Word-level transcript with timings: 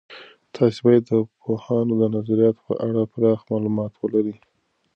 تاسې 0.55 0.79
باید 0.85 1.03
د 1.09 1.13
پوهاند 1.41 1.89
نظریاتو 2.15 2.61
په 2.67 2.73
اړه 2.87 3.01
پراخ 3.13 3.39
معلومات 3.51 3.93
ولرئ. 3.97 4.35